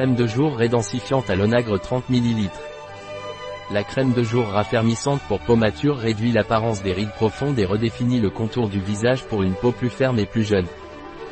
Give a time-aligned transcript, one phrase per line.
[0.00, 2.48] Crème de jour rédensifiante à l'onagre 30 ml.
[3.70, 8.18] La crème de jour raffermissante pour peau mature réduit l'apparence des rides profondes et redéfinit
[8.18, 10.64] le contour du visage pour une peau plus ferme et plus jeune.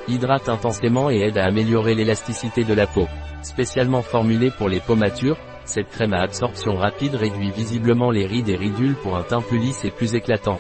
[0.07, 3.09] Hydrate intensément et aide à améliorer l'élasticité de la peau.
[3.41, 8.51] Spécialement formulée pour les peaux matures, cette crème à absorption rapide réduit visiblement les rides
[8.51, 10.59] et ridules pour un teint plus lisse et plus éclatant.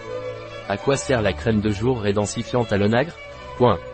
[0.66, 3.12] À quoi sert la crème de jour rédensifiante à l'onagre?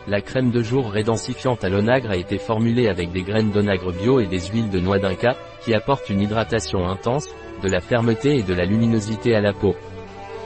[0.06, 4.20] La crème de jour rédensifiante à l'onagre a été formulée avec des graines d'onagre bio
[4.20, 7.28] et des huiles de noix d'inca, qui apportent une hydratation intense,
[7.62, 9.74] de la fermeté et de la luminosité à la peau.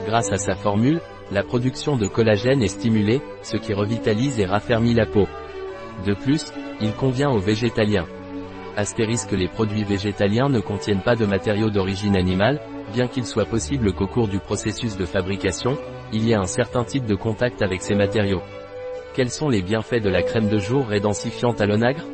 [0.05, 4.93] Grâce à sa formule, la production de collagène est stimulée, ce qui revitalise et raffermit
[4.93, 5.27] la peau.
[6.05, 8.07] De plus, il convient aux végétaliens.
[8.77, 12.61] Astérisque les produits végétaliens ne contiennent pas de matériaux d'origine animale,
[12.93, 15.77] bien qu'il soit possible qu'au cours du processus de fabrication,
[16.13, 18.41] il y ait un certain type de contact avec ces matériaux.
[19.19, 22.05] Quels sont les bienfaits de la crème de jour rédensifiante à l'onagre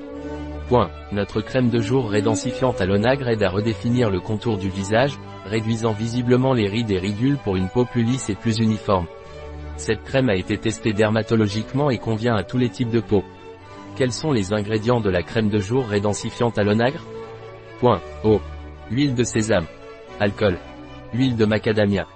[0.69, 0.89] Point.
[1.11, 5.91] Notre crème de jour rédensifiante à l'onagre aide à redéfinir le contour du visage, réduisant
[5.91, 9.05] visiblement les rides et ridules pour une peau plus lisse et plus uniforme.
[9.77, 13.23] Cette crème a été testée dermatologiquement et convient à tous les types de peau.
[13.95, 17.05] Quels sont les ingrédients de la crème de jour rédensifiante à l'onagre
[17.81, 18.01] Point.
[18.23, 18.41] Eau.
[18.89, 19.67] Huile de sésame.
[20.19, 20.57] Alcool.
[21.13, 22.07] Huile de macadamia.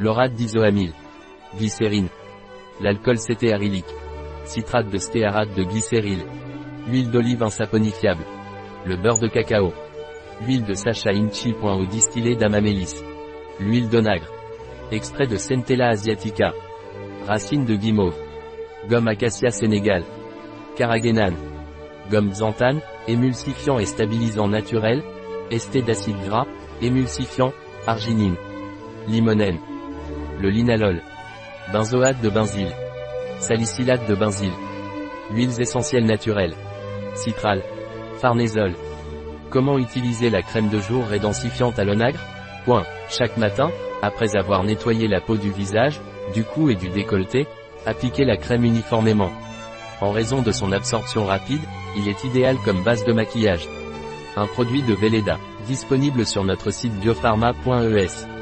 [0.00, 0.94] Laurate d'isoamyle.
[1.56, 2.08] Glycérine.
[2.80, 3.94] L'alcool cétéarylique
[4.44, 6.24] citrate de stéarate de glycéryl,
[6.88, 8.24] huile d'olive insaponifiable,
[8.86, 9.72] le beurre de cacao,
[10.40, 11.54] l'huile de sacha inchi.
[11.62, 13.02] au distillé d'amamélis,
[13.60, 14.30] l'huile d'onagre,
[14.90, 16.52] extrait de Centella asiatica,
[17.26, 18.16] racine de guimauve,
[18.88, 20.02] gomme acacia sénégal,
[20.76, 21.36] caragénane,
[22.10, 25.02] gomme xanthane, émulsifiant et stabilisant naturel,
[25.50, 26.46] esté d'acide gras,
[26.80, 27.52] émulsifiant,
[27.86, 28.36] arginine,
[29.08, 29.58] limonène,
[30.40, 31.00] le linalol,
[31.72, 32.72] benzoate de benzyle,
[33.42, 34.52] salicylate de benzyle,
[35.32, 36.54] huiles essentielles naturelles,
[37.14, 37.62] citral,
[38.20, 38.74] farnésol.
[39.50, 42.20] Comment utiliser la crème de jour rédensifiante à l'onagre?
[42.64, 42.84] Point.
[43.10, 46.00] Chaque matin, après avoir nettoyé la peau du visage,
[46.32, 47.46] du cou et du décolleté,
[47.84, 49.32] appliquez la crème uniformément.
[50.00, 51.60] En raison de son absorption rapide,
[51.96, 53.68] il est idéal comme base de maquillage.
[54.36, 58.41] Un produit de Velleda, disponible sur notre site biopharma.es.